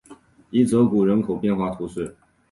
[0.49, 2.17] 伊泽谷人口变化图示